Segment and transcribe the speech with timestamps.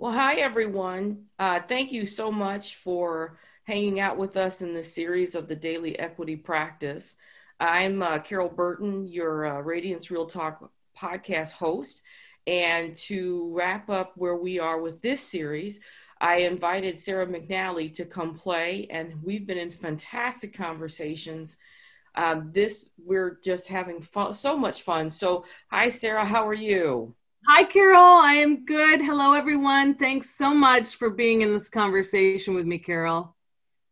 [0.00, 1.26] Well, hi, everyone.
[1.38, 5.54] Uh, thank you so much for hanging out with us in this series of the
[5.54, 7.16] Daily Equity Practice.
[7.60, 12.00] I'm uh, Carole Burton, your uh, Radiance Real Talk podcast host.
[12.46, 15.80] And to wrap up where we are with this series,
[16.18, 21.58] I invited Sarah McNally to come play, and we've been in fantastic conversations.
[22.14, 25.10] Um, this, we're just having fun, so much fun.
[25.10, 27.14] So, hi, Sarah, how are you?
[27.46, 28.20] Hi, Carole.
[28.20, 29.00] I am good.
[29.00, 29.94] Hello, everyone.
[29.94, 33.34] Thanks so much for being in this conversation with me, Carole.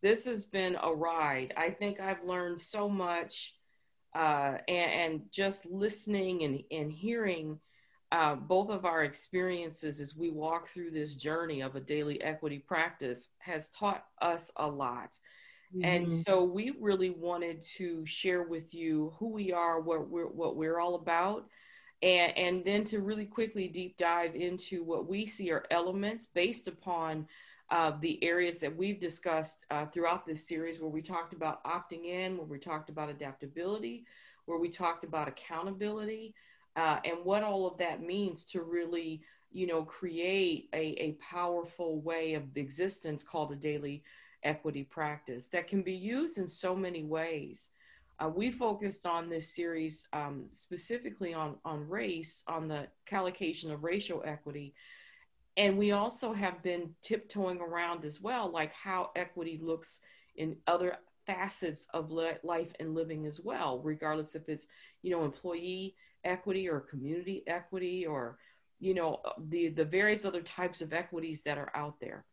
[0.02, 1.54] This has been a ride.
[1.56, 3.54] I think I've learned so much,
[4.14, 7.58] uh, and, and, just listening and, and hearing
[8.12, 12.58] uh, both of our experiences as we walk through this journey of a daily equity
[12.58, 15.16] practice has taught us a lot.
[15.74, 15.84] Mm-hmm.
[15.84, 20.56] And so we really wanted to share with you who we are, what we're, what
[20.56, 21.46] we're all about
[22.02, 26.68] and, and then to really quickly deep dive into what we see are elements based
[26.68, 27.26] upon
[27.70, 32.06] uh, the areas that we've discussed uh, throughout this series, where we talked about opting
[32.06, 34.06] in, where we talked about adaptability,
[34.46, 36.34] where we talked about accountability,
[36.76, 39.20] uh, and what all of that means to really,
[39.52, 44.02] you know, create a, a powerful way of existence called a daily
[44.44, 47.70] equity practice that can be used in so many ways.
[48.20, 53.84] Uh, we focused on this series um, specifically on, on race, on the collocation of
[53.84, 54.74] racial equity.
[55.56, 60.00] And we also have been tiptoeing around as well, like how equity looks
[60.36, 60.96] in other
[61.26, 64.66] facets of life and living as well, regardless if it's,
[65.02, 68.38] you know, employee equity or community equity or,
[68.80, 72.24] you know, the, the various other types of equities that are out there.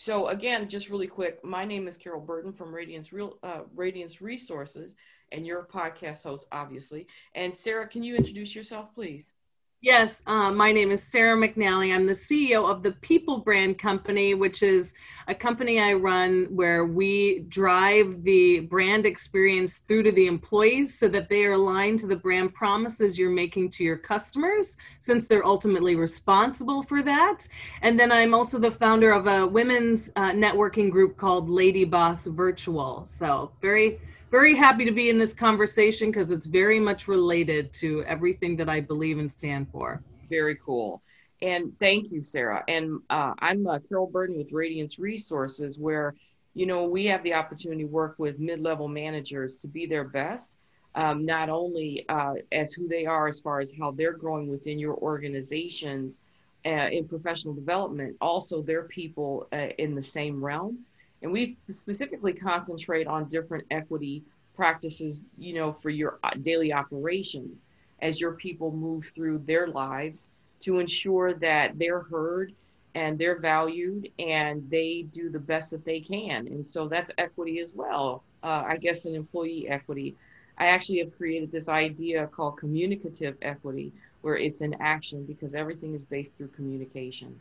[0.00, 4.22] So again, just really quick, my name is Carole Burton from Radiance Real uh, Radiance
[4.22, 4.94] Resources,
[5.32, 7.08] and you're a podcast host, obviously.
[7.34, 9.32] And Sarah, can you introduce yourself, please?
[9.80, 11.94] Yes, uh, my name is Sarah McNally.
[11.94, 14.92] I'm the CEO of the People Brand Company, which is
[15.28, 21.06] a company I run where we drive the brand experience through to the employees so
[21.10, 25.46] that they are aligned to the brand promises you're making to your customers, since they're
[25.46, 27.46] ultimately responsible for that.
[27.80, 32.26] And then I'm also the founder of a women's uh, networking group called Lady Boss
[32.26, 33.06] Virtual.
[33.06, 34.00] So, very
[34.30, 38.68] very happy to be in this conversation because it's very much related to everything that
[38.68, 40.02] I believe and stand for.
[40.28, 41.02] Very cool.
[41.40, 42.64] And thank you, Sarah.
[42.68, 46.14] And uh, I'm uh, Carole Burton with Radiance Resources, where
[46.54, 50.58] you know we have the opportunity to work with mid-level managers to be their best,
[50.94, 54.78] um, not only uh, as who they are as far as how they're growing within
[54.78, 56.20] your organizations
[56.66, 60.84] uh, in professional development, also their people uh, in the same realm
[61.22, 64.22] and we specifically concentrate on different equity
[64.54, 67.64] practices you know for your uh, daily operations
[68.00, 70.30] as your people move through their lives
[70.60, 72.52] to ensure that they're heard
[72.94, 76.48] and they're valued and they do the best that they can.
[76.48, 80.14] And so that's equity as well uh, i guess an employee equity.
[80.58, 83.92] I actually have created this idea called communicative equity
[84.22, 87.40] where it's in action because everything is based through communication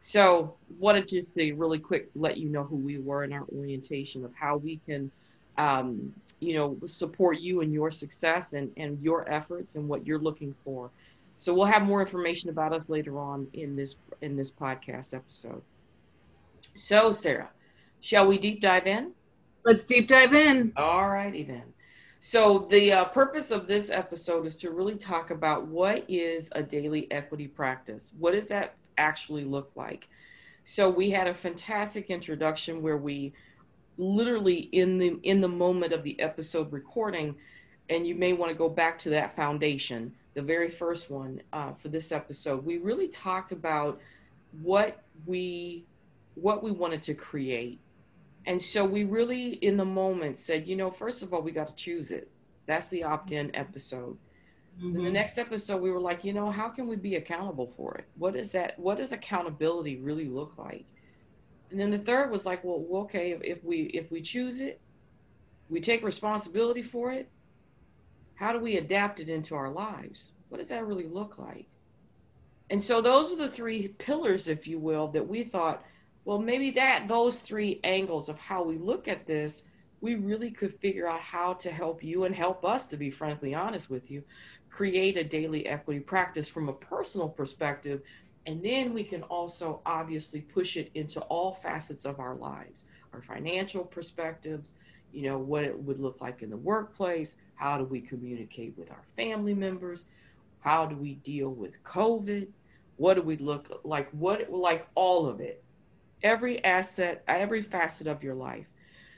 [0.00, 4.24] so wanted just to really quick let you know who we were in our orientation
[4.24, 5.10] of how we can,
[5.56, 10.20] um, you know, support you and your success and, and your efforts and what you're
[10.20, 10.90] looking for.
[11.36, 15.62] So we'll have more information about us later on in this in this podcast episode.
[16.74, 17.50] So Sarah,
[18.00, 19.12] shall we deep dive in?
[19.64, 20.72] Let's deep dive in.
[20.76, 21.74] All righty then.
[22.20, 26.62] So the uh, purpose of this episode is to really talk about what is a
[26.62, 28.12] daily equity practice.
[28.18, 30.08] What is that actually look like.
[30.64, 33.32] So we had a fantastic introduction where we
[33.96, 37.36] literally in the in the moment of the episode recording,
[37.88, 41.72] and you may want to go back to that foundation, the very first one uh,
[41.72, 42.64] for this episode.
[42.64, 44.00] We really talked about
[44.60, 45.86] what we
[46.34, 47.80] what we wanted to create.
[48.46, 51.68] And so we really, in the moment, said, you know, first of all, we got
[51.68, 52.30] to choose it.
[52.66, 54.16] That's the opt in episode.
[54.82, 54.96] Mm-hmm.
[54.96, 57.96] In the next episode, we were like, you know, how can we be accountable for
[57.96, 58.04] it?
[58.16, 58.78] What is that?
[58.78, 60.84] What does accountability really look like?
[61.70, 64.80] And then the third was like, well, okay, if, if we if we choose it,
[65.68, 67.28] we take responsibility for it.
[68.36, 70.32] How do we adapt it into our lives?
[70.48, 71.66] What does that really look like?
[72.70, 75.82] And so those are the three pillars, if you will, that we thought,
[76.24, 79.64] well, maybe that those three angles of how we look at this
[80.00, 83.54] we really could figure out how to help you and help us, to be frankly
[83.54, 84.22] honest with you,
[84.70, 88.02] create a daily equity practice from a personal perspective.
[88.46, 93.20] And then we can also obviously push it into all facets of our lives, our
[93.20, 94.74] financial perspectives,
[95.12, 98.90] you know, what it would look like in the workplace, how do we communicate with
[98.90, 100.04] our family members,
[100.60, 102.48] how do we deal with COVID,
[102.98, 104.10] What do we look like?
[104.10, 105.62] What, like all of it,
[106.22, 108.66] every asset, every facet of your life.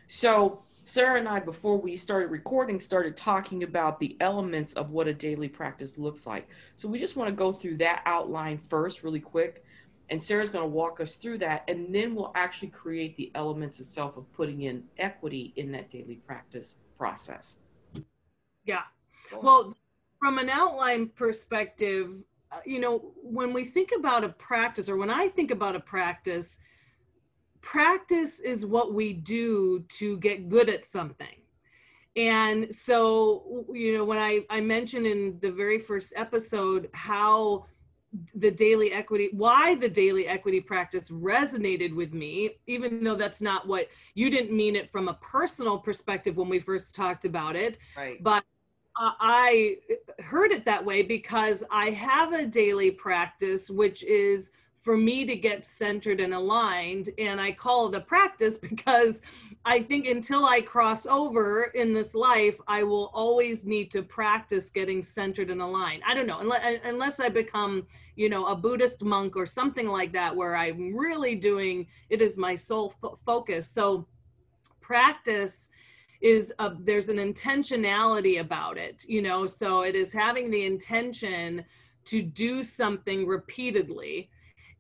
[0.07, 5.07] So, Sarah and I, before we started recording, started talking about the elements of what
[5.07, 6.49] a daily practice looks like.
[6.75, 9.65] So, we just want to go through that outline first, really quick.
[10.09, 13.79] And Sarah's going to walk us through that, and then we'll actually create the elements
[13.79, 17.57] itself of putting in equity in that daily practice process.
[18.65, 18.83] Yeah.
[19.41, 19.77] Well,
[20.19, 25.11] from an outline perspective, uh, you know, when we think about a practice, or when
[25.11, 26.59] I think about a practice,
[27.61, 31.29] practice is what we do to get good at something.
[32.17, 37.67] And so, you know, when I, I mentioned in the very first episode how
[38.35, 43.69] the daily equity why the daily equity practice resonated with me even though that's not
[43.69, 47.79] what you didn't mean it from a personal perspective when we first talked about it
[47.97, 48.43] right but
[48.99, 49.77] i
[50.19, 54.51] heard it that way because i have a daily practice which is
[54.83, 57.11] for me to get centered and aligned.
[57.19, 59.23] And I call it a practice because
[59.65, 64.71] I think until I cross over in this life, I will always need to practice
[64.71, 66.03] getting centered and aligned.
[66.07, 67.87] I don't know, unless, unless I become,
[68.17, 72.39] you know, a Buddhist monk or something like that, where I'm really doing it is
[72.39, 73.69] my sole fo- focus.
[73.69, 74.07] So
[74.81, 75.71] practice
[76.23, 81.65] is a, there's an intentionality about it, you know, so it is having the intention
[82.05, 84.31] to do something repeatedly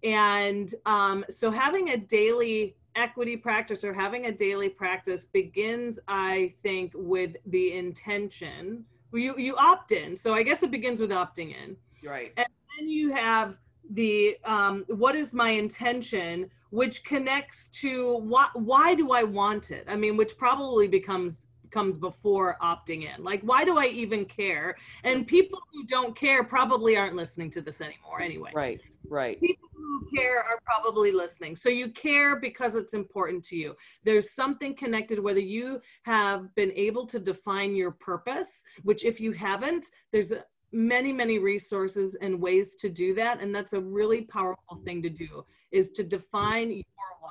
[0.02, 6.52] and um, so having a daily equity practice or having a daily practice begins, I
[6.62, 8.85] think, with the intention.
[9.12, 10.17] You, you opt in.
[10.17, 11.76] So I guess it begins with opting in.
[12.02, 12.32] Right.
[12.37, 12.47] And
[12.79, 13.58] then you have
[13.91, 19.85] the um, what is my intention, which connects to why, why do I want it?
[19.88, 23.23] I mean, which probably becomes comes before opting in.
[23.23, 24.77] Like, why do I even care?
[25.05, 28.51] And people who don't care probably aren't listening to this anymore anyway.
[28.55, 29.41] Right, right.
[29.41, 31.57] People who care are probably listening.
[31.57, 33.75] So you care because it's important to you.
[34.05, 39.33] There's something connected, whether you have been able to define your purpose, which if you
[39.33, 40.33] haven't, there's
[40.73, 43.41] many, many resources and ways to do that.
[43.41, 46.71] And that's a really powerful thing to do is to define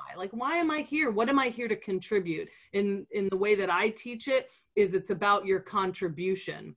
[0.00, 0.18] why.
[0.18, 1.10] Like, why am I here?
[1.10, 2.48] What am I here to contribute?
[2.72, 6.74] In in the way that I teach it, is it's about your contribution.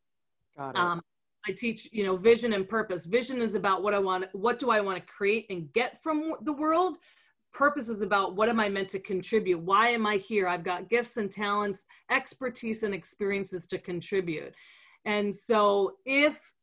[0.58, 0.78] Got it.
[0.78, 1.02] Um,
[1.48, 3.06] I teach, you know, vision and purpose.
[3.06, 6.36] Vision is about what I want, what do I want to create and get from
[6.44, 6.98] the world.
[7.54, 9.60] Purpose is about what am I meant to contribute?
[9.60, 10.48] Why am I here?
[10.48, 14.54] I've got gifts and talents, expertise and experiences to contribute.
[15.06, 16.54] And so if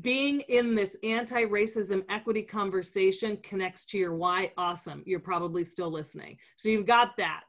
[0.00, 6.36] being in this anti-racism equity conversation connects to your why awesome you're probably still listening.
[6.56, 7.44] So you've got that.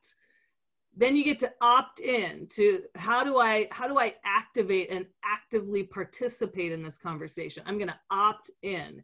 [0.95, 5.05] Then you get to opt in to how do i how do i activate and
[5.23, 7.63] actively participate in this conversation?
[7.65, 9.03] I'm going to opt in.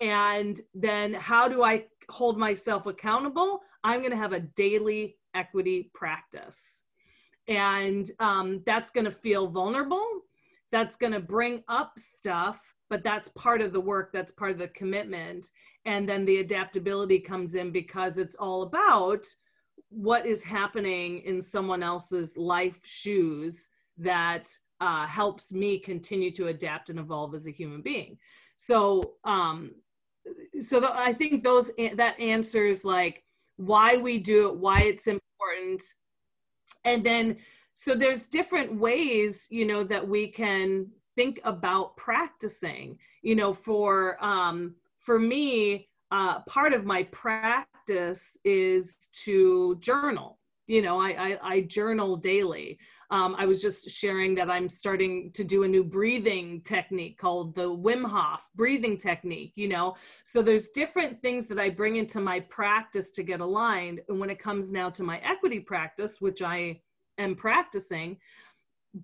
[0.00, 3.60] And then how do i hold myself accountable?
[3.84, 6.82] I'm going to have a daily equity practice.
[7.46, 10.06] And um, that's going to feel vulnerable
[10.74, 14.58] that's going to bring up stuff but that's part of the work that's part of
[14.58, 15.50] the commitment.
[15.84, 19.24] And then the adaptability comes in because it's all about
[19.88, 23.68] what is happening in someone else's life shoes
[23.98, 24.48] that
[24.80, 28.18] uh, helps me continue to adapt and evolve as a human being.
[28.56, 29.72] So um
[30.60, 33.24] so the, i think those that answers like
[33.56, 35.82] why we do it why it's important.
[36.84, 37.38] And then
[37.74, 44.22] so there's different ways you know that we can think about practicing you know for
[44.24, 51.38] um for me uh part of my practice is to journal you know i i,
[51.42, 52.78] I journal daily
[53.10, 57.54] um, I was just sharing that I'm starting to do a new breathing technique called
[57.54, 59.94] the Wim Hof breathing technique, you know.
[60.24, 64.00] So there's different things that I bring into my practice to get aligned.
[64.08, 66.80] And when it comes now to my equity practice, which I
[67.18, 68.18] am practicing,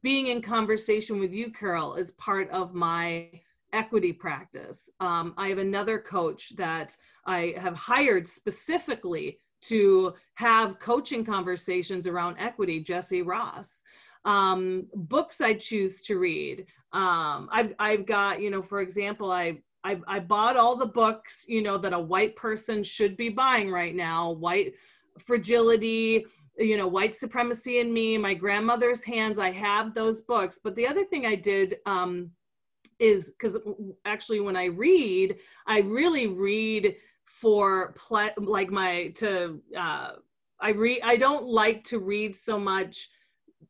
[0.02, 3.28] being in conversation with you, Carole, is part of my
[3.72, 4.88] equity practice.
[5.00, 12.36] Um, I have another coach that I have hired specifically to have coaching conversations around
[12.38, 13.82] equity, Jesse Ross.
[14.24, 16.66] Um, books I choose to read.
[16.92, 21.44] Um, I've, I've got, you know, for example, I, I, I bought all the books,
[21.48, 24.74] you know, that a white person should be buying right now, white
[25.18, 26.26] fragility,
[26.60, 30.58] you know white supremacy in me my grandmother's hands i have those books.
[30.62, 32.30] But the other thing i did um,
[32.98, 33.56] is because
[34.04, 35.36] actually when i read
[35.66, 40.12] i really read for ple- like my to uh,
[40.60, 43.08] i read i don't like to read so much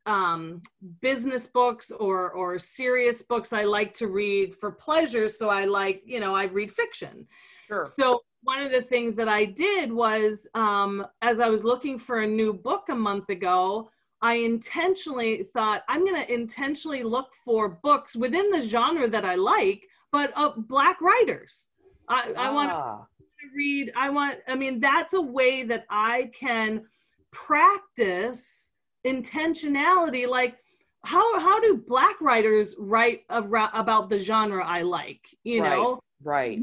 [0.07, 0.63] um,
[1.01, 3.53] business books or or serious books.
[3.53, 5.29] I like to read for pleasure.
[5.29, 7.27] So i like you know i read fiction.
[7.67, 7.85] Sure.
[7.85, 12.21] So one of the things that I did was, um, as I was looking for
[12.21, 13.91] a new book a month ago,
[14.23, 19.35] I intentionally thought I'm going to intentionally look for books within the genre that I
[19.35, 21.69] like, but uh, black writers.
[22.09, 22.49] I, ah.
[22.49, 23.93] I want to read.
[23.97, 24.39] I want.
[24.49, 26.85] I mean, that's a way that I can
[27.33, 28.73] practice
[29.07, 30.29] intentionality.
[30.29, 30.57] Like,
[31.05, 35.21] how how do black writers write about the genre I like?
[35.45, 36.59] You right, know, right?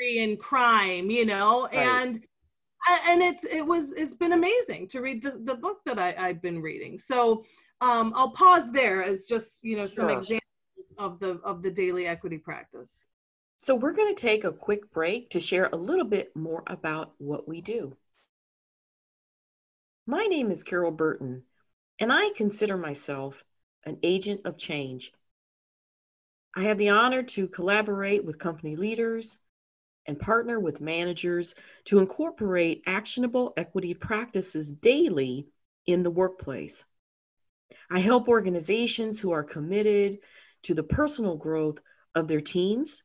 [0.00, 1.10] And crime.
[1.10, 1.74] You know, right.
[1.74, 2.20] and
[3.06, 6.42] and it's it was it's been amazing to read the, the book that I, I've
[6.42, 6.98] been reading.
[6.98, 7.44] So
[7.80, 10.08] um, I'll pause there as just you know sure.
[10.08, 10.42] some examples
[10.98, 13.06] of the of the daily equity practice.
[13.58, 17.12] So we're going to take a quick break to share a little bit more about
[17.18, 17.96] what we do.
[20.04, 21.44] My name is Carole Burton,
[22.00, 23.44] and I consider myself
[23.84, 25.12] an agent of change.
[26.56, 29.38] I have the honor to collaborate with company leaders,
[30.06, 31.54] and partner with managers
[31.84, 35.46] to incorporate actionable equity practices daily
[35.86, 36.84] in the workplace.
[37.90, 40.18] I help organizations who are committed
[40.64, 41.78] to the personal growth
[42.14, 43.02] of their teams,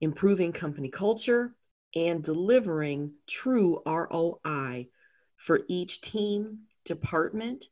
[0.00, 1.54] improving company culture,
[1.94, 4.88] and delivering true ROI
[5.36, 7.64] for each team, department,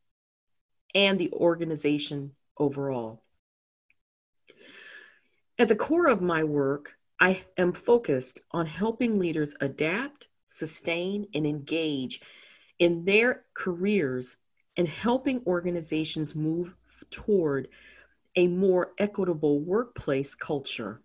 [0.94, 3.23] and the organization overall.
[5.58, 11.46] At the core of my work I am focused on helping leaders adapt, sustain, and
[11.46, 12.20] engage
[12.78, 14.37] in their careers
[14.76, 16.75] and helping organizations move
[17.11, 17.68] toward
[18.37, 21.00] a more equitable workplace culture.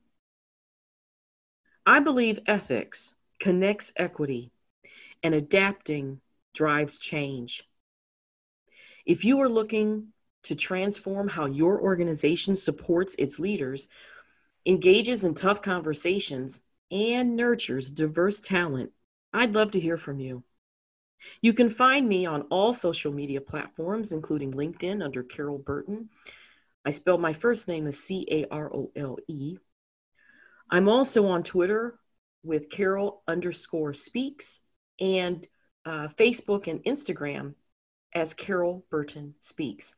[1.85, 4.51] I believe ethics connects equity
[5.23, 6.19] and adapting
[6.53, 7.63] drives change.
[9.05, 10.07] If you are looking
[10.43, 13.87] to transform how your organization supports its leaders,
[14.65, 18.91] engages in tough conversations, and nurtures diverse talent,
[19.33, 20.43] I'd love to hear from you.
[21.41, 26.09] You can find me on all social media platforms, including LinkedIn under Carole Burton.
[26.83, 29.57] I spell my first name as C A R O L E.
[30.69, 31.99] I'm also on Twitter
[32.43, 34.61] with Carole underscore speaks
[34.99, 35.47] and
[35.85, 37.53] uh, Facebook and Instagram
[38.13, 39.95] as Carole Burton Speaks.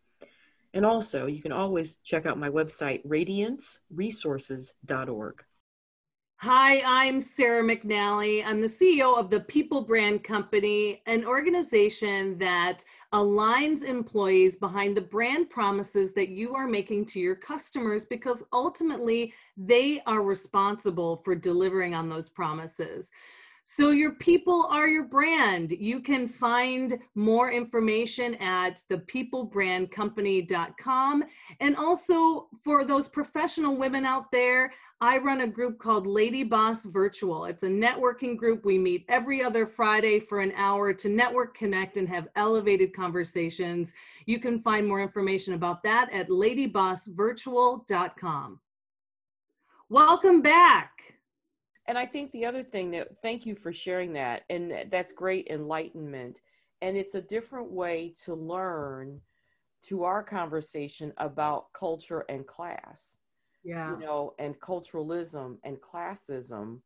[0.73, 5.43] And also, you can always check out my website, radianceresources.org.
[6.37, 8.43] Hi, I'm Sarah McNally.
[8.45, 15.01] I'm the CEO of the People Brand Company, an organization that aligns employees behind the
[15.01, 21.33] brand promises that you are making to your customers because ultimately they are responsible for
[21.33, 23.09] delivering on those promises.
[23.65, 25.71] So, your people are your brand.
[25.71, 31.23] You can find more information at thepeoplebrandcompany.com.
[31.61, 36.85] And also, for those professional women out there, I run a group called Lady Boss
[36.85, 37.45] Virtual.
[37.45, 38.65] It's a networking group.
[38.65, 43.93] We meet every other Friday for an hour to network, connect, and have elevated conversations.
[44.25, 48.59] You can find more information about that at ladybossvirtual.com.
[49.89, 50.89] Welcome back
[51.87, 55.47] and I think the other thing that thank you for sharing that, and that's great
[55.49, 56.41] enlightenment.
[56.81, 59.21] And it's a different way to learn
[59.83, 63.17] to our conversation about culture and class.
[63.63, 63.91] Yeah.
[63.91, 66.81] You know, and culturalism and classism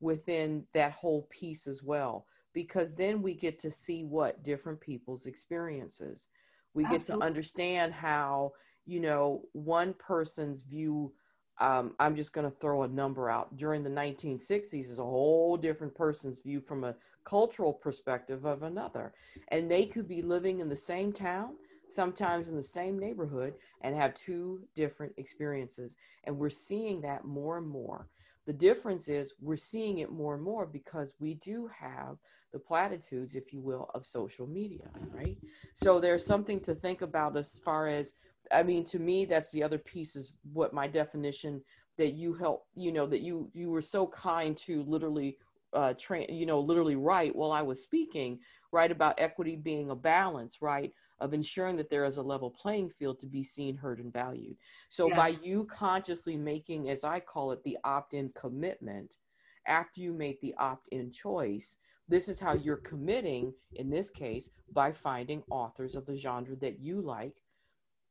[0.00, 2.26] within that whole piece as well.
[2.52, 6.28] Because then we get to see what different people's experiences.
[6.74, 7.06] We Absolutely.
[7.06, 8.52] get to understand how,
[8.86, 11.12] you know, one person's view
[11.60, 13.56] um, I'm just going to throw a number out.
[13.56, 19.12] During the 1960s is a whole different person's view from a cultural perspective of another.
[19.48, 21.56] And they could be living in the same town,
[21.88, 25.96] sometimes in the same neighborhood, and have two different experiences.
[26.24, 28.08] And we're seeing that more and more.
[28.46, 32.16] The difference is we're seeing it more and more because we do have
[32.52, 35.36] the platitudes, if you will, of social media, right?
[35.72, 38.14] So there's something to think about as far as
[38.52, 41.62] I mean, to me, that's the other piece is what my definition
[41.98, 45.38] that you help, you know, that you you were so kind to literally
[45.72, 48.40] uh train, you know, literally write while I was speaking,
[48.72, 50.92] right about equity being a balance, right?
[51.20, 54.56] Of ensuring that there is a level playing field to be seen, heard, and valued.
[54.88, 59.18] So by you consciously making, as I call it, the opt-in commitment,
[59.66, 61.76] after you make the opt-in choice,
[62.08, 66.80] this is how you're committing in this case by finding authors of the genre that
[66.80, 67.34] you like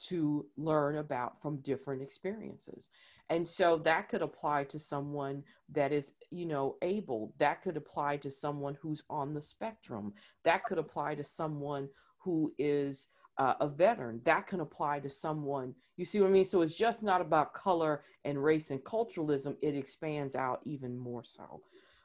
[0.07, 2.89] to learn about from different experiences.
[3.29, 7.33] And so that could apply to someone that is, you know, able.
[7.37, 10.13] That could apply to someone who's on the spectrum.
[10.43, 11.89] That could apply to someone
[12.19, 14.21] who is uh, a veteran.
[14.25, 15.75] That can apply to someone.
[15.95, 16.45] You see what I mean?
[16.45, 19.57] So it's just not about color and race and culturalism.
[19.61, 21.61] It expands out even more so.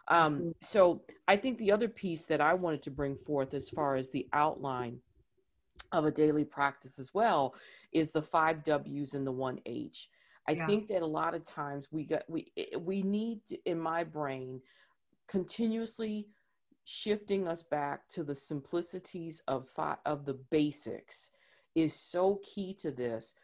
[0.09, 3.97] Um, so I think the other piece that I wanted to bring forth as far
[3.97, 4.99] as the outline
[5.95, 7.55] of a daily practice as well
[7.93, 10.09] is the five W's and the one H.
[10.49, 10.67] I yeah.
[10.67, 14.61] think that a lot of times we got we we need in my brain
[15.29, 16.29] continuously
[16.85, 21.31] shifting us back to the simplicities of fi- of the basics
[21.75, 23.35] is so key to this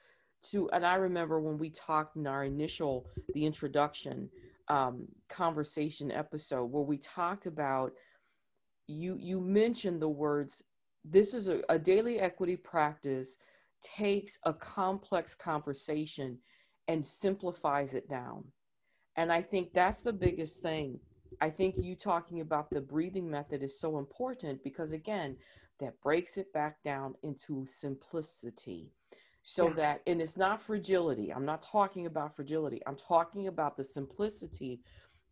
[0.42, 4.28] to and i remember when we talked in our initial the introduction
[4.68, 7.92] um, conversation episode where we talked about
[8.86, 10.62] you you mentioned the words
[11.04, 13.38] this is a, a daily equity practice
[13.82, 16.38] takes a complex conversation
[16.88, 18.44] and simplifies it down.
[19.16, 20.98] And i think that's the biggest thing.
[21.40, 25.36] I think you talking about the breathing method is so important because again
[25.78, 28.90] that breaks it back down into simplicity.
[29.42, 29.74] So yeah.
[29.74, 31.32] that and it's not fragility.
[31.32, 32.82] I'm not talking about fragility.
[32.86, 34.80] I'm talking about the simplicity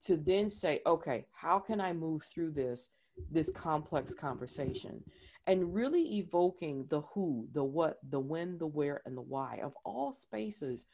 [0.02, 2.90] to then say okay how can i move through this
[3.30, 5.02] this complex conversation
[5.46, 9.72] and really evoking the who the what the when the where and the why of
[9.84, 10.86] all spaces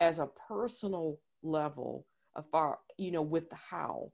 [0.00, 2.44] as a personal level of
[2.98, 4.10] you know with the how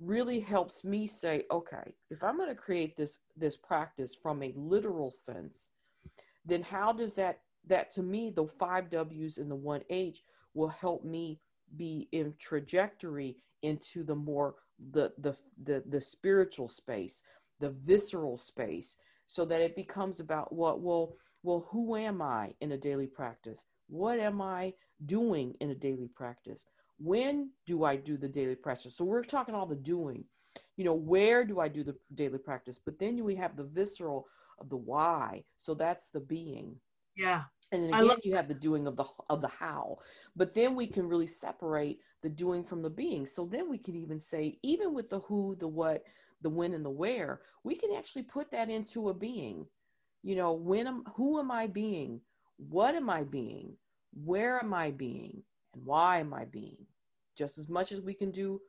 [0.00, 4.54] really helps me say okay if i'm going to create this this practice from a
[4.56, 5.70] literal sense
[6.46, 10.20] then how does that that to me the five w's and the one h
[10.54, 11.38] will help me
[11.76, 14.54] be in trajectory into the more
[14.92, 17.22] the the the, the spiritual space
[17.60, 18.96] the visceral space
[19.26, 23.64] so that it becomes about what well well who am i in a daily practice
[23.88, 24.72] what am i
[25.04, 26.64] doing in a daily practice
[27.00, 28.96] when do I do the daily practice?
[28.96, 30.24] So we're talking all the doing.
[30.76, 32.78] You know, where do I do the daily practice?
[32.78, 34.26] But then we have the visceral
[34.58, 35.44] of the why.
[35.56, 36.76] So that's the being.
[37.20, 37.42] Yeah.
[37.72, 39.98] And then again, you have the doing of the of the how.
[40.34, 43.26] But then we can really separate the doing from the being.
[43.26, 46.02] So then we can even say, even with the who, the what,
[46.42, 49.66] the when, and the where, we can actually put that into a being.
[50.22, 52.20] You know, when am who am I being?
[52.56, 53.76] What am I being?
[54.12, 55.42] Where am I being?
[55.74, 56.86] And why am I being?
[57.36, 58.60] just as much as we can do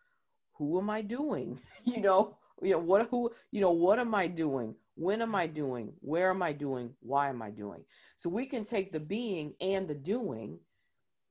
[0.53, 4.27] who am i doing you know you know what who you know what am i
[4.27, 5.93] doing when am i doing?
[6.01, 6.91] Where am i doing?
[7.01, 7.83] Why am i doing?
[8.15, 10.59] So we can take the being and the doing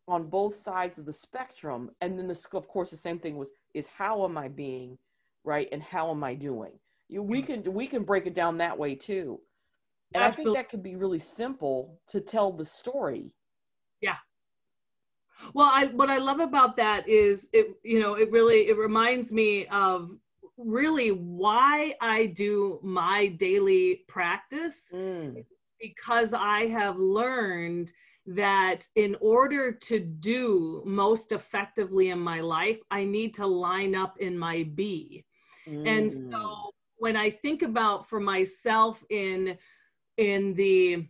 [0.08, 1.90] on both sides of the spectrum.
[2.00, 4.98] And then the of course the same thing was is how am i being
[5.44, 5.68] right?
[5.70, 6.72] And how am i doing?
[7.08, 7.46] You, we mm.
[7.46, 9.40] can we can break it down that way too.
[10.14, 10.50] And Absolutely.
[10.50, 13.32] i think that could be really simple to tell the story.
[14.00, 14.16] Yeah.
[15.54, 19.32] Well, I what I love about that is it you know it really it reminds
[19.32, 20.10] me of
[20.64, 25.44] really why I do my daily practice mm.
[25.80, 27.92] because I have learned
[28.26, 34.16] that in order to do most effectively in my life, I need to line up
[34.18, 35.24] in my B.
[35.66, 35.88] Mm.
[35.88, 36.70] And so mm.
[36.98, 39.56] when I think about for myself in
[40.16, 41.06] in the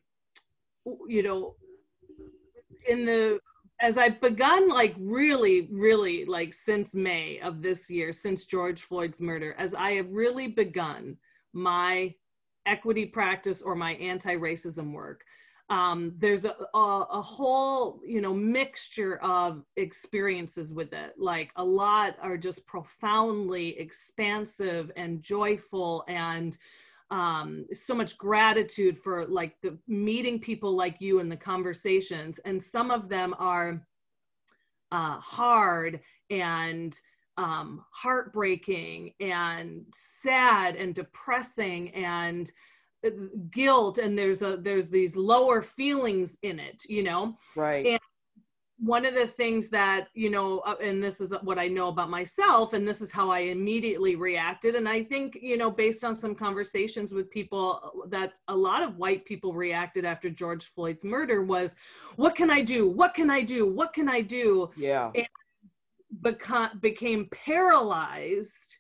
[1.09, 1.57] you know
[2.89, 3.41] in the
[3.81, 9.21] as I've begun like really, really like since May of this year, since George Floyd's
[9.21, 11.17] murder, as I have really begun
[11.53, 12.15] my
[12.67, 15.25] equity practice or my anti-racism work,
[15.71, 21.15] um, there's a, a, a, whole you know mixture of experiences with it.
[21.17, 26.59] Like a lot are just profoundly expansive and joyful and
[27.11, 32.39] um, so much gratitude for like the meeting people like you and the conversations.
[32.45, 33.85] And some of them are
[34.93, 36.99] uh, hard and
[37.37, 42.53] um, heartbreaking and sad and depressing and
[43.05, 43.11] uh,
[43.51, 43.99] guilt.
[43.99, 47.39] And there's a there's these lower feelings in it you know?
[47.57, 47.87] Right.
[47.87, 48.01] And
[48.83, 52.09] one of the things that you know uh, and this is what i know about
[52.09, 56.17] myself and this is how i immediately reacted and i think you know based on
[56.17, 61.05] some conversations with people uh, that a lot of white people reacted after george floyd's
[61.05, 61.75] murder was
[62.17, 62.89] what can i do?
[62.89, 63.67] What can i do?
[63.67, 64.71] What can i do?
[64.77, 65.11] Yeah.
[65.15, 65.27] And
[66.23, 68.79] beca- became paralyzed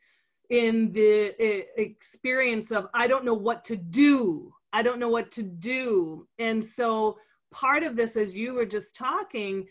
[0.49, 4.53] in the uh, experience of i don't know what to do.
[4.73, 6.29] I don't know what to do.
[6.39, 7.19] And so
[7.51, 9.67] part of this as you were just talking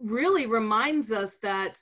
[0.00, 1.80] really reminds us that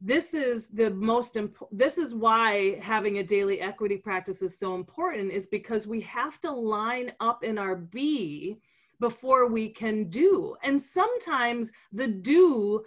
[0.00, 4.74] this is the most important this is why having a daily equity practice is so
[4.74, 8.58] important is because we have to line up in our be
[9.00, 10.56] before we can do.
[10.62, 12.84] And sometimes the do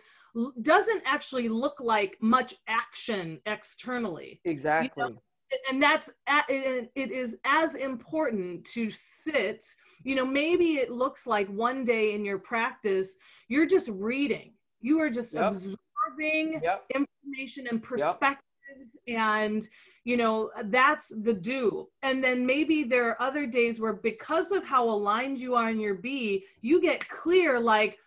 [0.62, 4.39] doesn't actually look like much action externally.
[4.45, 5.22] Exactly you know?
[5.69, 9.65] and that's it is as important to sit
[10.03, 14.99] you know maybe it looks like one day in your practice you're just reading you
[14.99, 15.51] are just yep.
[15.51, 16.85] absorbing yep.
[16.95, 18.43] information and perspectives
[18.79, 19.67] lives and
[20.03, 24.63] you know that's the do and then maybe there are other days where because of
[24.63, 27.97] how aligned you are in your b you get clear like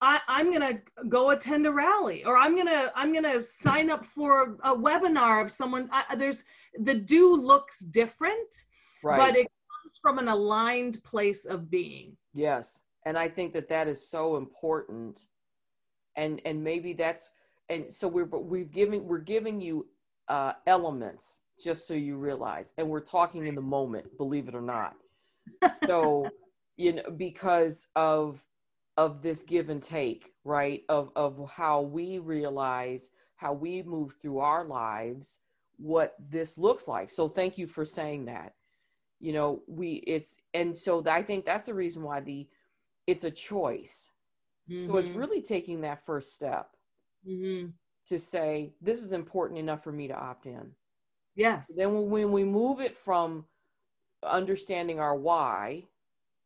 [0.00, 4.58] I, am gonna go attend a rally or i'm gonna i'm gonna sign up for
[4.62, 6.44] a webinar of someone I, there's
[6.82, 8.54] the do looks different
[9.02, 9.18] right.
[9.18, 9.46] but it
[9.84, 12.16] comes from an aligned place of being.
[12.32, 12.82] Yes.
[13.06, 15.26] And i think that that is so important.
[16.16, 17.28] And and maybe that's
[17.68, 19.86] and so we're we've giving we're giving you
[20.28, 24.62] uh elements just so you realize and we're talking in the moment believe it or
[24.62, 24.94] not.
[25.86, 26.28] So
[26.76, 28.42] you know because of
[28.96, 34.38] of this give and take right of of how we realize how we move through
[34.38, 35.40] our lives
[35.76, 37.10] what this looks like.
[37.10, 38.54] So thank you for saying that
[39.20, 42.46] you know we it's and so i think that's the reason why the
[43.06, 44.10] it's a choice
[44.70, 44.84] mm-hmm.
[44.84, 45.18] so it's mm-hmm.
[45.18, 46.70] really taking that first step
[47.26, 47.68] mm-hmm.
[48.06, 50.70] to say this is important enough for me to opt in
[51.36, 53.44] yes then when we move it from
[54.22, 55.84] understanding our why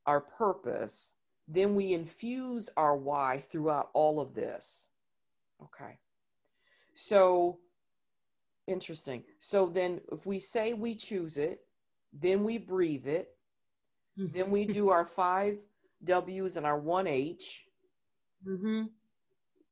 [0.06, 1.14] our purpose
[1.48, 4.90] then we infuse our why throughout all of this.
[5.62, 5.98] Okay.
[6.92, 7.58] So
[8.66, 9.24] interesting.
[9.38, 11.60] So then if we say we choose it,
[12.12, 13.28] then we breathe it,
[14.18, 14.36] mm-hmm.
[14.36, 15.58] then we do our five
[16.04, 17.64] W's and our one H.
[18.46, 18.84] Mm-hmm.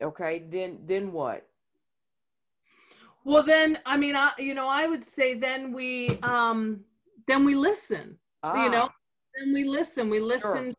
[0.03, 1.47] Okay, then then what?
[3.25, 6.81] Well, then I mean, I you know, I would say then we um
[7.27, 8.19] then we listen.
[8.43, 8.65] Ah.
[8.65, 8.89] You know,
[9.39, 10.11] then we listen.
[10.11, 10.73] We listen sure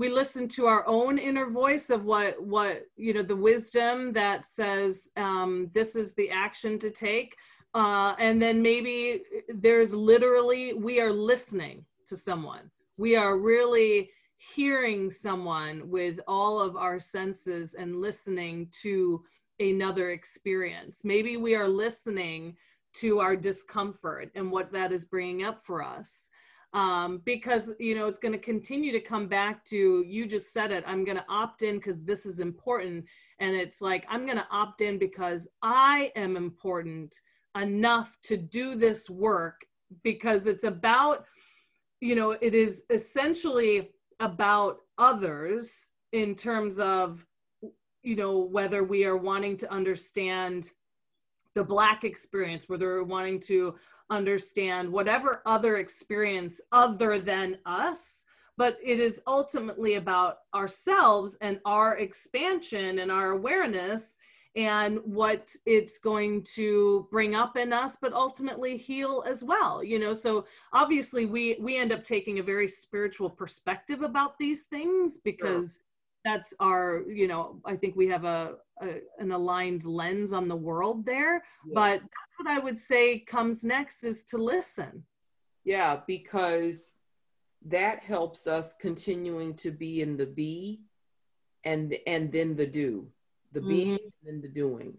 [0.00, 4.46] we listen to our own inner voice of what what you know the wisdom that
[4.46, 7.36] says um, this is the action to take
[7.74, 12.70] uh, and then maybe there's literally we are listening to someone.
[12.96, 14.10] We are really
[14.54, 19.22] hearing someone with all of our senses and listening to
[19.60, 21.02] another experience.
[21.04, 22.56] Maybe we are listening
[22.94, 26.28] to our discomfort and what that is bringing up for us.
[26.72, 30.70] Um, because you know it's going to continue to come back to you just said
[30.70, 33.04] it i'm going to opt in because this is important.
[33.38, 37.20] And it's like i'm going to opt in because i am important
[37.56, 39.60] enough to do this work
[40.04, 41.24] because it's about
[42.00, 47.24] you know it is essentially about others in terms of
[48.02, 50.70] you know whether we are wanting to understand
[51.54, 53.74] the black experience whether we're wanting to
[54.10, 58.24] understand whatever other experience other than us
[58.56, 64.16] but it is ultimately about ourselves and our expansion and our awareness
[64.56, 69.98] and what it's going to bring up in us but ultimately heal as well you
[69.98, 75.18] know so obviously we we end up taking a very spiritual perspective about these things
[75.22, 75.80] because
[76.24, 80.56] that's our you know i think we have a, a, an aligned lens on the
[80.56, 81.72] world there yeah.
[81.72, 82.02] but
[82.40, 85.04] what I would say comes next is to listen.
[85.64, 86.94] Yeah, because
[87.66, 90.80] that helps us continuing to be in the be
[91.64, 93.08] and and then the do.
[93.52, 93.68] The mm-hmm.
[93.68, 94.96] being and then the doing.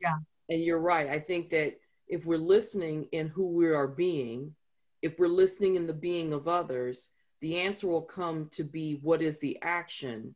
[0.00, 0.16] Yeah.
[0.48, 1.08] And you're right.
[1.08, 1.78] I think that
[2.08, 4.54] if we're listening in who we are being,
[5.02, 9.22] if we're listening in the being of others, the answer will come to be what
[9.22, 10.34] is the action.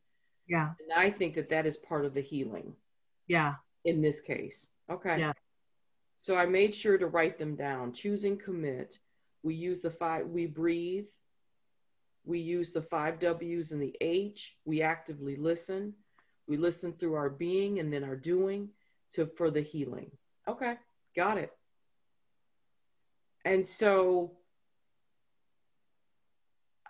[0.48, 0.70] Yeah.
[0.80, 2.74] And I think that that is part of the healing.
[3.28, 3.54] Yeah.
[3.84, 4.70] In this case.
[4.90, 5.18] Okay.
[5.18, 5.32] Yeah.
[6.18, 7.92] So I made sure to write them down.
[7.92, 8.98] Choosing commit.
[9.42, 11.06] We use the five, we breathe.
[12.24, 14.56] We use the five W's and the H.
[14.64, 15.94] We actively listen.
[16.50, 18.70] We listen through our being and then our doing
[19.12, 20.10] to for the healing.
[20.48, 20.74] Okay,
[21.14, 21.52] got it.
[23.44, 24.32] And so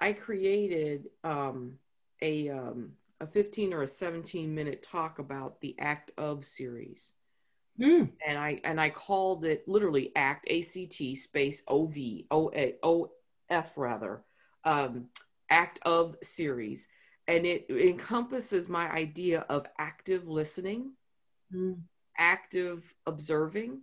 [0.00, 1.74] I created um,
[2.22, 7.12] a um, a 15 or a 17 minute talk about the Act of series.
[7.78, 8.12] Mm.
[8.26, 12.50] And I and I called it literally ACT A C T space O V O
[12.54, 13.10] A O
[13.50, 14.22] F rather
[14.64, 15.08] um,
[15.50, 16.88] Act of series,
[17.28, 20.92] and it encompasses my idea of active listening,
[21.54, 21.78] mm.
[22.18, 23.82] active observing,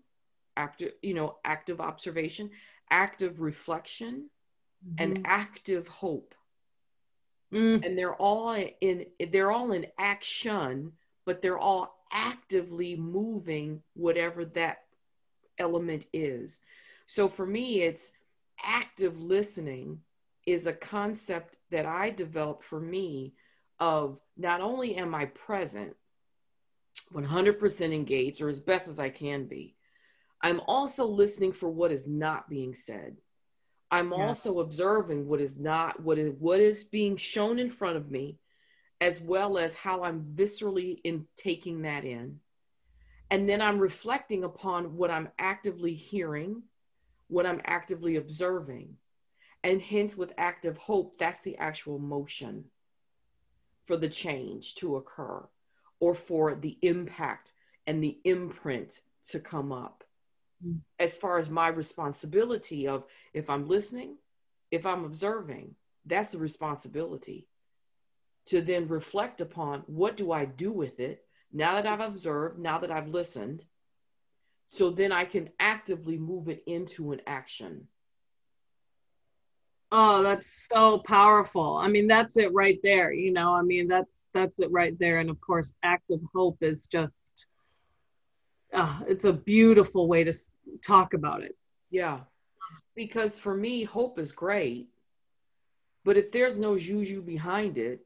[0.56, 2.50] active you know active observation,
[2.90, 4.30] active reflection,
[4.86, 5.04] mm-hmm.
[5.04, 6.34] and active hope.
[7.54, 7.86] Mm.
[7.86, 10.94] And they're all in they're all in action,
[11.26, 14.80] but they're all actively moving whatever that
[15.58, 16.62] element is.
[17.06, 18.12] So for me, it's
[18.64, 20.00] active listening
[20.46, 23.34] is a concept that I developed for me
[23.80, 25.96] of not only am I present,
[27.14, 29.76] 100% engaged, or as best as I can be,
[30.42, 33.18] I'm also listening for what is not being said.
[33.90, 34.18] I'm yeah.
[34.26, 38.38] also observing what is not what is what is being shown in front of me
[39.00, 42.40] as well as how I'm viscerally in taking that in.
[43.30, 46.64] And then I'm reflecting upon what I'm actively hearing,
[47.28, 48.96] what I'm actively observing.
[49.64, 52.66] And hence, with active hope, that's the actual motion
[53.86, 55.48] for the change to occur
[56.00, 57.54] or for the impact
[57.86, 60.04] and the imprint to come up.
[60.66, 60.80] Mm.
[61.00, 64.18] As far as my responsibility of if I'm listening,
[64.72, 67.48] if I'm observing, that's the responsibility
[68.48, 72.78] to then reflect upon what do I do with it now that I've observed, now
[72.80, 73.64] that I've listened,
[74.68, 77.88] so then I can actively move it into an action.
[79.92, 81.78] Oh, that's so powerful.
[81.78, 83.14] I mean, that's it right there.
[83.14, 85.20] You know, I mean, that's that's it right there.
[85.20, 87.48] And of course, active hope is just
[88.74, 90.34] uh, it's a beautiful way to
[90.86, 91.56] talk about it.
[91.90, 92.20] Yeah.
[92.96, 94.90] Because for me, hope is great.
[96.04, 98.06] But if there's no juju behind it,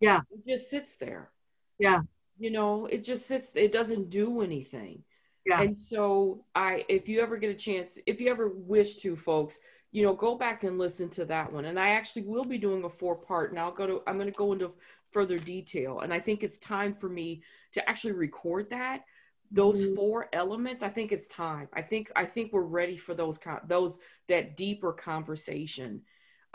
[0.00, 1.30] yeah, it just sits there.
[1.78, 2.00] Yeah.
[2.38, 5.02] You know, it just sits, it doesn't do anything.
[5.44, 5.60] Yeah.
[5.62, 9.60] And so I if you ever get a chance, if you ever wish to, folks,
[9.92, 11.64] you know, go back and listen to that one.
[11.64, 14.30] And I actually will be doing a four part, and I'll go to I'm gonna
[14.30, 14.72] go into
[15.10, 16.00] further detail.
[16.00, 19.04] And I think it's time for me to actually record that
[19.50, 19.94] those mm-hmm.
[19.94, 23.60] four elements i think it's time i think i think we're ready for those con-
[23.66, 23.98] those
[24.28, 26.02] that deeper conversation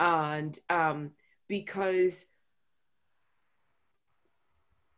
[0.00, 1.10] and um
[1.48, 2.26] because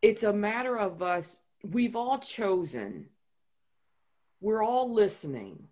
[0.01, 3.07] it's a matter of us we've all chosen
[4.41, 5.69] we're all listening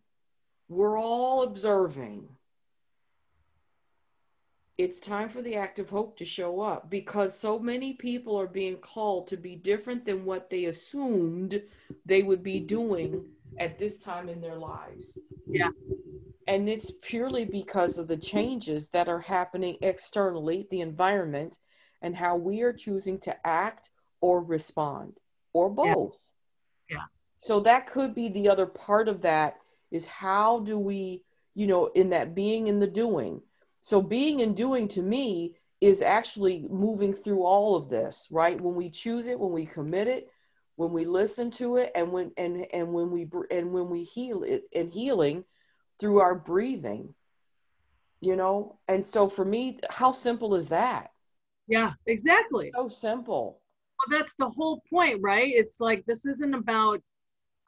[0.69, 2.29] we're all observing
[4.79, 8.47] it's time for the act of hope to show up because so many people are
[8.47, 11.63] being called to be different than what they assumed
[12.05, 13.25] they would be doing
[13.59, 15.19] at this time in their lives.
[15.49, 15.71] Yeah.
[16.47, 21.59] And it's purely because of the changes that are happening externally, the environment,
[22.03, 25.19] and how we are choosing to act or respond
[25.55, 26.21] or both.
[26.91, 26.97] Yeah.
[26.99, 27.05] yeah.
[27.39, 29.57] So that could be the other part of that
[29.91, 33.41] is how do we, you know, in that being in the doing,
[33.87, 38.61] so being and doing to me is actually moving through all of this, right?
[38.61, 40.27] When we choose it, when we commit it,
[40.75, 44.43] when we listen to it, and when and and when we and when we heal
[44.43, 45.45] it and healing
[46.01, 47.15] through our breathing,
[48.21, 48.81] you know.
[48.89, 51.13] And so for me, how simple is that?
[51.69, 52.73] Yeah, exactly.
[52.75, 53.61] So simple.
[54.01, 55.53] Well, that's the whole point, right?
[55.55, 57.03] It's like this isn't about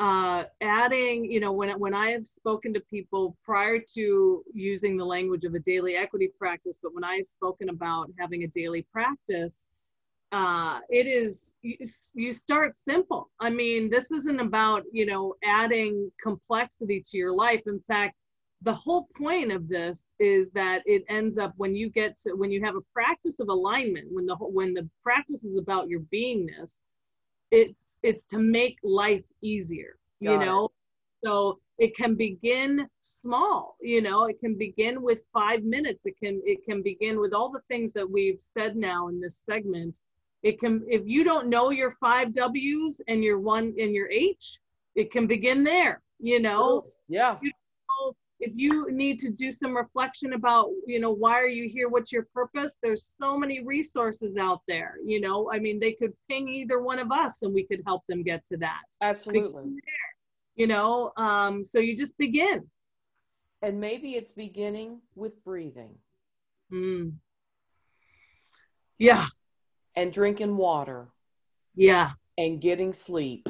[0.01, 5.05] uh, adding, you know, when, when I have spoken to people prior to using the
[5.05, 9.71] language of a daily equity practice, but when I've spoken about having a daily practice,
[10.31, 11.77] uh, it is, you,
[12.15, 13.31] you start simple.
[13.41, 17.63] I mean, this isn't about, you know, adding complexity to your life.
[17.67, 18.21] In fact,
[18.63, 22.51] the whole point of this is that it ends up when you get to when
[22.51, 26.81] you have a practice of alignment when the when the practice is about your beingness
[27.53, 30.65] it's it's to make life easier Got you know?
[30.67, 31.27] It.
[31.27, 34.25] so it can begin small you know?
[34.27, 36.07] It can begin with five minutes.
[36.07, 39.43] It can it can begin with all the things that we've said now in this
[39.49, 40.01] segment.
[40.43, 44.59] It can if you don't know your five w's and your one and your h
[44.95, 46.85] it can begin there you know?
[47.09, 47.37] Yeah
[48.41, 51.89] if you need to do some reflection about you know why are you here?
[51.89, 52.77] What's your purpose?
[52.83, 55.51] There's so many resources out there you know?
[55.53, 58.47] I mean they could ping either one of us and we could help them get
[58.47, 58.83] to that.
[59.01, 59.73] Absolutely.
[60.57, 62.69] You know um, so you just begin.
[63.61, 65.97] And maybe it's beginning with breathing.
[66.73, 67.15] Mm.
[68.99, 69.27] yeah.
[69.97, 71.09] And drinking water.
[71.75, 72.11] Yeah.
[72.37, 73.49] And getting sleep.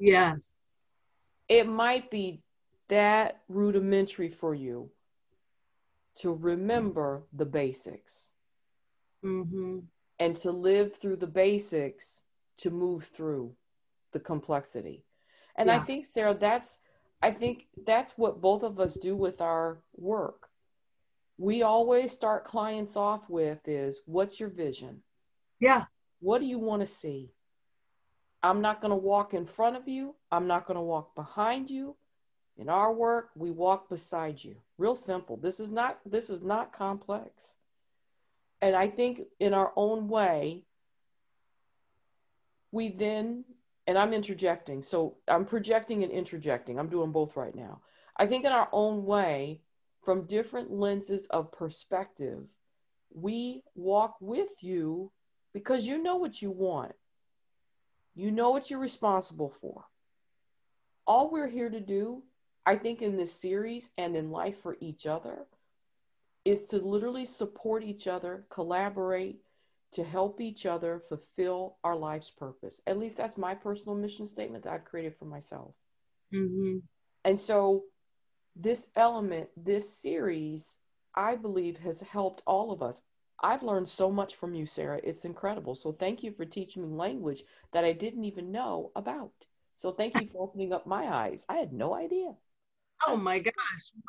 [0.00, 0.52] Yes.
[1.48, 2.42] It might be
[2.88, 4.90] that rudimentary for you
[6.16, 8.30] to remember the basics
[9.24, 9.80] mm-hmm.
[10.18, 12.22] and to live through the basics
[12.58, 13.52] to move through
[14.12, 15.04] the complexity.
[15.56, 15.76] And yeah.
[15.76, 16.78] I think, Sarah, that's
[17.22, 20.48] I think that's what both of us do with our work.
[21.38, 25.02] We always start clients off with is what's your vision?
[25.60, 25.84] Yeah.
[26.20, 27.32] What do you want to see?
[28.42, 30.14] I'm not going to walk in front of you.
[30.30, 31.96] I'm not going to walk behind you.
[32.58, 34.56] In our work, we walk beside you.
[34.78, 35.36] Real simple.
[35.36, 37.58] This is not this is not complex.
[38.62, 40.64] And I think in our own way,
[42.72, 43.44] we then
[43.86, 44.82] and I'm interjecting.
[44.82, 46.78] So I'm projecting and interjecting.
[46.78, 47.82] I'm doing both right now.
[48.16, 49.60] I think in our own way,
[50.02, 52.44] from different lenses of perspective,
[53.12, 55.12] we walk with you
[55.52, 56.92] because you know what you want.
[58.14, 59.84] You know what you're responsible for.
[61.06, 62.22] All we're here to do
[62.66, 65.46] I think in this series and in life for each other
[66.44, 69.40] is to literally support each other, collaborate,
[69.92, 72.80] to help each other fulfill our life's purpose.
[72.86, 75.74] At least that's my personal mission statement that I've created for myself.
[76.34, 76.78] Mm-hmm.
[77.24, 77.84] And so,
[78.54, 80.78] this element, this series,
[81.14, 83.00] I believe has helped all of us.
[83.42, 85.00] I've learned so much from you, Sarah.
[85.04, 85.74] It's incredible.
[85.74, 89.32] So, thank you for teaching me language that I didn't even know about.
[89.74, 91.46] So, thank you for opening up my eyes.
[91.48, 92.34] I had no idea.
[93.06, 93.54] Oh my gosh,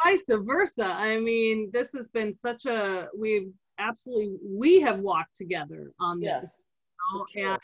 [0.03, 0.85] vice versa.
[0.85, 6.41] I mean, this has been such a, we've absolutely we have walked together on Yes,
[6.41, 6.65] this
[7.13, 7.51] you know, sure.
[7.51, 7.59] and,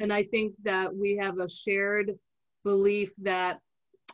[0.00, 2.18] and i think that we have a shared
[2.64, 3.60] belief that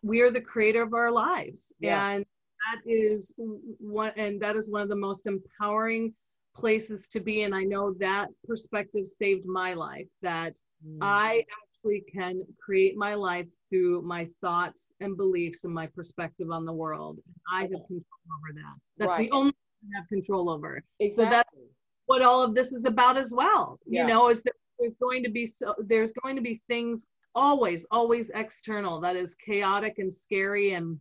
[0.03, 2.07] we are the creator of our lives Yeah.
[2.11, 2.25] and
[2.67, 3.33] that is
[3.79, 6.13] one and that is one of the most empowering
[6.55, 10.55] places to be and i know that perspective saved my life that
[10.87, 10.99] Mm.
[11.01, 11.43] i
[11.77, 16.73] actually can create my life through my thoughts and beliefs and my perspective on the
[16.73, 17.19] world
[17.53, 18.05] i have control
[18.39, 19.31] over that that's Right.
[19.31, 21.25] the only thing I have control over exactly.
[21.25, 21.57] so that's
[22.07, 24.03] what all of this is about as well Yeah.
[24.03, 27.87] you know is that there's going to be so there's going to be things always
[27.91, 30.99] always external that is chaotic and scary and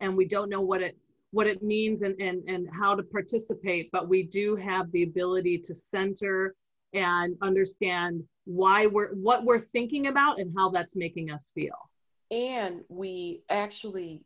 [0.00, 0.96] and we don't know what it
[1.32, 5.58] what it means and and and how to participate but we do have the ability
[5.58, 6.54] to center
[6.92, 11.90] and understand why we're what we're thinking about and how that's making us feel
[12.30, 14.22] and we actually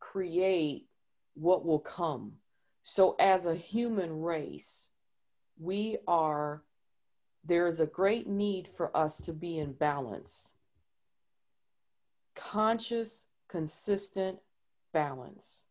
[0.00, 0.86] create
[1.34, 2.32] what will come.
[2.82, 4.90] So, as a human race,
[5.58, 6.62] we are,
[7.44, 10.54] there is a great need for us to be in balance.
[12.34, 14.38] Conscious, consistent
[14.92, 15.66] balance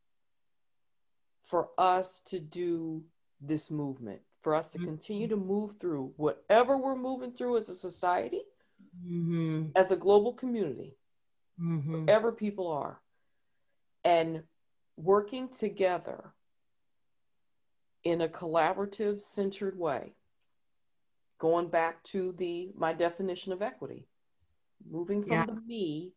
[1.45, 3.04] for us to do
[3.39, 7.75] this movement, for us to continue to move through whatever we're moving through as a
[7.75, 8.43] society,
[9.05, 9.65] mm-hmm.
[9.75, 10.95] as a global community.
[11.62, 12.05] Mm-hmm.
[12.05, 13.01] wherever people are
[14.05, 14.43] and
[14.95, 16.33] working together
[18.03, 20.13] in a collaborative centered way
[21.39, 24.07] going back to the my definition of equity
[24.88, 25.45] moving from Yeah.
[25.47, 26.13] the me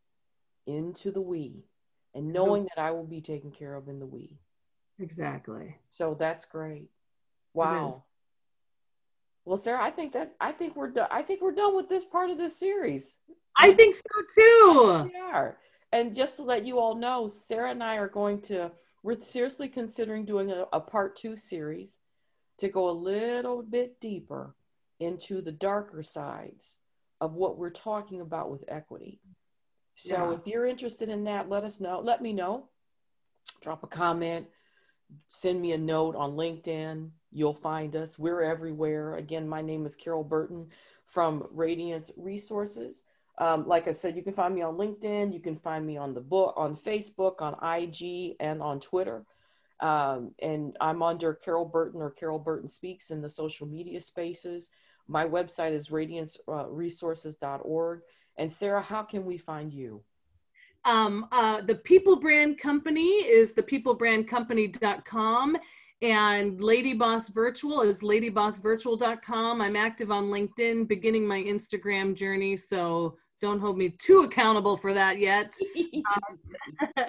[0.67, 1.65] into the we
[2.15, 4.39] and knowing that i will be taken care of in the we
[4.99, 6.91] exactly so that's great
[7.55, 8.05] wow
[9.45, 12.05] well sarah i think that i think we're done i think we're done with this
[12.05, 13.19] part of this series
[13.57, 14.03] i think so
[14.35, 15.57] too We are.
[15.93, 18.71] And just to let you all know, Sarah and I are going to,
[19.03, 21.99] we're seriously considering doing a, a part two series
[22.59, 24.55] to go a little bit deeper
[25.01, 26.79] into the darker sides
[27.21, 29.19] of what we're talking about with equity.
[29.97, 30.35] So Yeah.
[30.39, 31.99] if you're interested in that, let us know.
[31.99, 32.69] Let me know.
[33.61, 34.47] Drop a comment,
[35.29, 37.11] send me a note on LinkedIn.
[37.33, 38.19] You'll find us.
[38.19, 39.15] We're everywhere.
[39.17, 40.67] Again, my name is Carole Burton
[41.07, 43.05] from Radiance Resources.
[43.39, 45.33] Um, like I said, you can find me on LinkedIn.
[45.33, 49.25] You can find me on the book, on Facebook, on IG, and on Twitter.
[49.81, 54.69] Um, and I'm under Carole Burton or Carole Burton Speaks in the social media spaces.
[55.09, 58.01] My website is radianceresources.org.
[58.37, 60.05] And Sarah, how can we find you?
[60.85, 65.57] um, uh, the people brand company is the peoplebrandcompany.com
[66.03, 73.17] and lady boss virtual is ladybossvirtual.com i'm active on linkedin beginning my instagram journey so
[73.41, 75.55] don't hold me too accountable for that yet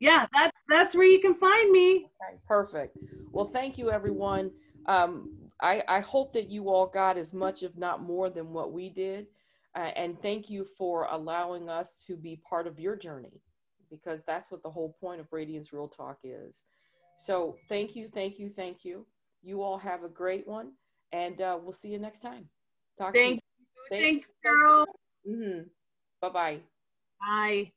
[0.00, 2.98] yeah that's that's where you can find me Okay, perfect.
[3.30, 4.50] Well, thank you, everyone.
[4.86, 8.72] Um, I, I hope that you all got as much, if not more, than what
[8.72, 9.26] we did.
[9.74, 13.42] Uh, and thank you for allowing us to be part of your journey
[13.90, 16.64] because that's what the whole point of Radiance Real Talk is.
[17.16, 19.06] So, thank you, thank you, thank you.
[19.42, 20.72] You all have a great one,
[21.12, 22.48] and uh, we'll see you next time.
[22.98, 23.40] Talk thank to you.
[23.90, 24.86] thanks carole
[25.24, 25.62] hmm
[26.20, 26.60] Bye bye.
[27.20, 27.72] bye